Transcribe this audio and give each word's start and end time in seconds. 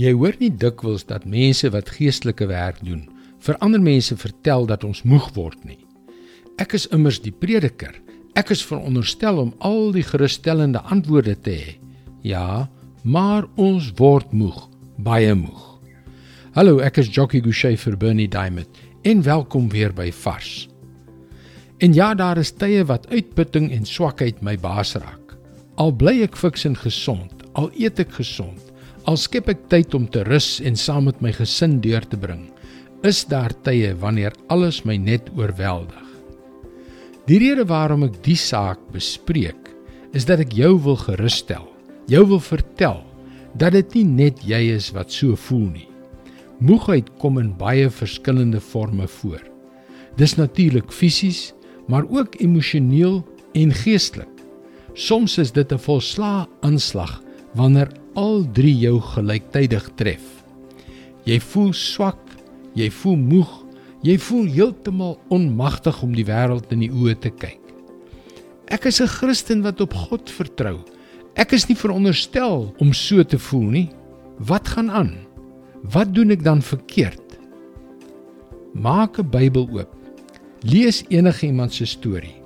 Jy 0.00 0.14
hoor 0.16 0.36
nie 0.40 0.48
dikwels 0.56 1.04
dat 1.04 1.26
mense 1.28 1.68
wat 1.72 1.90
geestelike 1.92 2.46
werk 2.48 2.78
doen, 2.80 3.04
vir 3.44 3.58
ander 3.60 3.82
mense 3.82 4.16
vertel 4.16 4.64
dat 4.70 4.86
ons 4.88 5.02
moeg 5.04 5.28
word 5.36 5.58
nie. 5.68 5.82
Ek 6.56 6.72
is 6.78 6.86
immers 6.94 7.20
die 7.20 7.34
prediker. 7.34 7.92
Ek 8.38 8.54
is 8.54 8.64
veronderstel 8.64 9.40
om 9.42 9.52
al 9.60 9.92
die 9.92 10.06
gerusstellende 10.06 10.80
antwoorde 10.94 11.34
te 11.36 11.56
hê. 11.58 11.74
Ja, 12.24 12.70
maar 13.04 13.48
ons 13.60 13.90
word 13.98 14.32
moeg, 14.32 14.64
baie 14.96 15.34
moeg. 15.36 15.68
Hallo, 16.56 16.80
ek 16.80 17.02
is 17.02 17.12
Jockey 17.12 17.42
Gouchee 17.44 17.76
vir 17.76 17.96
Bernie 18.00 18.28
Diamond 18.30 18.80
en 19.04 19.22
welkom 19.26 19.68
weer 19.72 19.92
by 19.92 20.08
Vars. 20.14 20.68
En 21.82 21.92
ja, 21.92 22.14
daar 22.14 22.38
is 22.38 22.54
tye 22.54 22.84
wat 22.88 23.10
uitputting 23.10 23.72
en 23.74 23.84
swakheid 23.84 24.40
my 24.40 24.56
baas 24.56 24.94
raak. 24.96 25.36
Al 25.76 25.92
bly 25.92 26.22
ek 26.24 26.38
fiks 26.38 26.64
en 26.68 26.76
gesond, 26.78 27.32
al 27.58 27.72
eet 27.76 27.98
ek 28.00 28.14
gesond, 28.22 28.71
Al 29.10 29.18
skep 29.18 29.48
ek 29.50 29.64
tyd 29.66 29.94
om 29.98 30.04
te 30.06 30.22
rus 30.28 30.60
en 30.62 30.76
saam 30.78 31.08
met 31.08 31.18
my 31.24 31.32
gesin 31.34 31.80
deur 31.82 32.04
te 32.06 32.18
bring, 32.18 32.46
is 33.02 33.24
daar 33.26 33.50
tye 33.66 33.90
wanneer 33.98 34.34
alles 34.52 34.84
my 34.86 34.94
net 34.96 35.26
oorweldig. 35.34 36.08
Die 37.26 37.40
rede 37.42 37.64
waarom 37.66 38.04
ek 38.06 38.20
die 38.22 38.38
saak 38.38 38.78
bespreek, 38.94 39.72
is 40.14 40.26
dat 40.28 40.42
ek 40.44 40.54
jou 40.54 40.76
wil 40.84 40.98
gerusstel. 41.00 41.66
Jou 42.10 42.22
wil 42.30 42.42
vertel 42.42 43.00
dat 43.58 43.74
dit 43.74 43.96
nie 43.98 44.04
net 44.26 44.42
jy 44.46 44.60
is 44.76 44.90
wat 44.94 45.10
so 45.10 45.34
voel 45.48 45.66
nie. 45.72 45.88
Moegheid 46.62 47.08
kom 47.18 47.40
in 47.42 47.50
baie 47.58 47.88
verskillende 47.90 48.60
forme 48.62 49.08
voor. 49.18 49.42
Dis 50.18 50.36
natuurlik 50.38 50.92
fisies, 50.94 51.50
maar 51.90 52.06
ook 52.06 52.38
emosioneel 52.40 53.22
en 53.58 53.74
geestelik. 53.74 54.30
Soms 54.94 55.38
is 55.38 55.50
dit 55.50 55.72
'n 55.72 55.78
volslaa 55.78 56.46
aanslag 56.60 57.22
wanneer 57.54 57.90
al 58.14 58.44
drie 58.52 58.74
jou 58.78 58.98
gelyktydig 59.00 59.88
tref. 59.96 60.24
Jy 61.24 61.38
voel 61.40 61.72
swak, 61.72 62.20
jy 62.74 62.88
voel 62.90 63.16
moeg, 63.16 63.50
jy 64.02 64.16
voel 64.18 64.48
heeltemal 64.50 65.18
onmagtig 65.30 66.02
om 66.02 66.14
die 66.16 66.26
wêreld 66.26 66.72
in 66.74 66.82
die 66.84 66.90
oë 66.90 67.14
te 67.22 67.30
kyk. 67.30 67.60
Ek 68.66 68.86
is 68.86 69.00
'n 69.00 69.06
Christen 69.06 69.62
wat 69.62 69.80
op 69.80 69.94
God 69.94 70.30
vertrou. 70.30 70.80
Ek 71.36 71.52
is 71.52 71.68
nie 71.68 71.76
veronderstel 71.76 72.74
om 72.78 72.92
so 72.92 73.22
te 73.22 73.38
voel 73.38 73.70
nie. 73.70 73.90
Wat 74.38 74.68
gaan 74.68 74.90
aan? 74.90 75.16
Wat 75.82 76.14
doen 76.14 76.30
ek 76.30 76.42
dan 76.42 76.62
verkeerd? 76.62 77.38
Maak 78.74 79.18
'n 79.18 79.30
Bybel 79.30 79.68
oop. 79.72 79.94
Lees 80.62 81.04
enigiemand 81.08 81.72
se 81.72 81.86
storie 81.86 82.42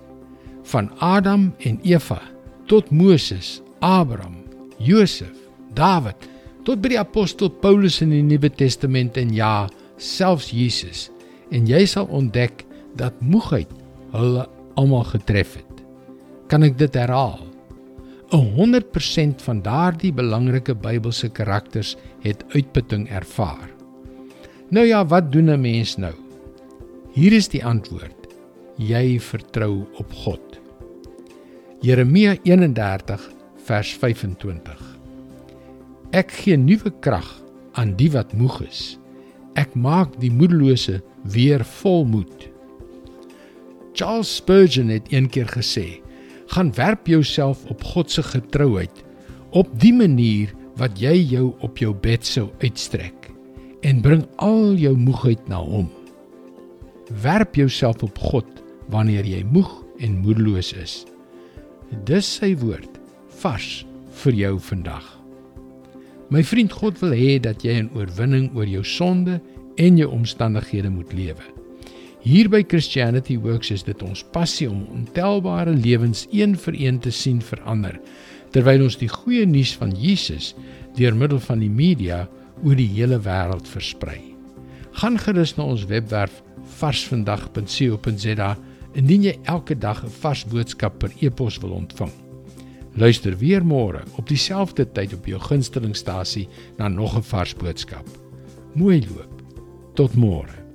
van 0.62 0.90
Adam 0.98 1.54
en 1.58 1.78
Eva 1.82 2.20
tot 2.66 2.90
Moses, 2.90 3.62
Abraham, 3.78 4.42
Josef, 4.78 5.45
Dawid 5.76 6.28
tot 6.66 6.80
by 6.82 6.94
die 6.94 7.00
apostel 7.00 7.50
Paulus 7.62 8.00
in 8.02 8.10
die 8.10 8.24
Nuwe 8.24 8.50
Testament 8.50 9.18
en 9.20 9.30
ja, 9.34 9.68
selfs 10.02 10.50
Jesus. 10.50 11.06
En 11.54 11.68
jy 11.70 11.84
sal 11.86 12.08
ontdek 12.10 12.64
dat 12.98 13.20
moegheid 13.22 13.70
hulle 14.16 14.48
almal 14.80 15.04
getref 15.12 15.54
het. 15.60 15.84
Kan 16.50 16.66
ek 16.66 16.78
dit 16.80 16.96
herhaal? 16.98 17.38
100% 18.34 19.44
van 19.46 19.60
daardie 19.62 20.10
belangrike 20.12 20.74
Bybelse 20.74 21.30
karakters 21.30 21.94
het 22.24 22.42
uitputting 22.56 23.06
ervaar. 23.08 23.70
Nou 24.74 24.86
ja, 24.86 25.04
wat 25.06 25.30
doen 25.32 25.50
'n 25.50 25.60
mens 25.60 25.96
nou? 25.96 26.14
Hier 27.12 27.32
is 27.32 27.48
die 27.48 27.64
antwoord. 27.64 28.26
Jy 28.76 29.20
vertrou 29.20 29.86
op 29.94 30.12
God. 30.12 30.60
Jeremia 31.80 32.36
31 32.42 33.30
vers 33.56 33.94
25 33.94 34.95
Ek 36.14 36.30
gee 36.30 36.54
nuwe 36.56 36.92
krag 37.02 37.26
aan 37.74 37.96
die 37.98 38.10
wat 38.14 38.30
moeg 38.38 38.60
is. 38.68 38.96
Ek 39.58 39.72
maak 39.74 40.14
die 40.20 40.30
moedelose 40.30 41.00
weer 41.32 41.64
volmoed. 41.80 42.46
Charles 43.96 44.36
Spurgeon 44.36 44.92
het 44.92 45.08
eendag 45.10 45.56
gesê: 45.56 46.00
"Gaan 46.46 46.74
werp 46.74 47.06
jouself 47.06 47.64
op 47.66 47.82
God 47.82 48.10
se 48.10 48.22
getrouheid 48.22 49.04
op 49.50 49.68
die 49.80 49.92
manier 49.92 50.54
wat 50.76 51.00
jy 51.00 51.16
jou 51.32 51.54
op 51.60 51.78
jou 51.78 51.94
bed 51.94 52.24
sou 52.24 52.50
uitstrek 52.60 53.32
en 53.82 54.00
bring 54.00 54.26
al 54.36 54.74
jou 54.74 54.96
moegheid 54.96 55.48
na 55.48 55.58
hom. 55.58 55.90
Werp 57.22 57.54
jouself 57.54 58.02
op 58.02 58.18
God 58.18 58.46
wanneer 58.88 59.24
jy 59.24 59.44
moeg 59.50 59.84
en 59.98 60.20
moedeloos 60.20 60.72
is." 60.72 61.04
Dis 62.04 62.26
sy 62.26 62.54
woord 62.56 63.00
vars 63.28 63.86
vir 64.10 64.32
jou 64.32 64.58
vandag. 64.60 65.25
My 66.28 66.42
vriend 66.42 66.72
God 66.74 66.98
wil 66.98 67.12
hê 67.14 67.36
dat 67.38 67.62
jy 67.62 67.76
'n 67.78 67.90
oorwinning 67.94 68.50
oor 68.56 68.66
jou 68.66 68.82
sonde 68.84 69.40
en 69.76 69.96
jou 69.96 70.10
omstandighede 70.10 70.90
moet 70.90 71.12
lewe. 71.12 71.44
Hier 72.20 72.48
by 72.48 72.64
Christianity 72.66 73.38
Works 73.38 73.70
is 73.70 73.82
dit 73.82 74.02
ons 74.02 74.24
passie 74.32 74.66
om 74.70 74.88
ontelbare 74.90 75.70
lewens 75.70 76.26
een 76.32 76.56
vir 76.56 76.74
een 76.74 76.98
te 76.98 77.10
sien 77.10 77.40
verander 77.40 78.00
terwyl 78.50 78.82
ons 78.82 78.96
die 78.96 79.08
goeie 79.08 79.46
nuus 79.46 79.76
van 79.76 79.92
Jesus 79.94 80.54
deur 80.96 81.14
middel 81.14 81.38
van 81.38 81.58
die 81.58 81.70
media 81.70 82.28
oor 82.64 82.74
die 82.74 82.88
hele 82.88 83.20
wêreld 83.20 83.68
versprei. 83.68 84.34
Gaan 84.92 85.18
gerus 85.18 85.56
na 85.56 85.62
ons 85.64 85.86
webwerf 85.86 86.42
varsvandag.co.za 86.80 88.56
indien 88.94 89.22
jy 89.22 89.38
elke 89.44 89.78
dag 89.78 90.02
'n 90.02 90.10
vars 90.20 90.44
boodskap 90.44 90.98
per 90.98 91.12
e-pos 91.20 91.58
wil 91.58 91.70
ontvang. 91.70 92.25
Luister 92.96 93.36
weer 93.36 93.60
môre 93.60 94.00
op 94.16 94.28
dieselfde 94.28 94.86
tyd 94.96 95.12
op 95.12 95.26
jou 95.28 95.40
gunstelingstasie 95.40 96.46
na 96.78 96.88
nog 96.88 97.16
'n 97.16 97.22
vars 97.22 97.54
boodskap. 97.54 98.06
Mooi 98.74 99.04
loop. 99.08 99.42
Tot 99.94 100.14
môre. 100.14 100.65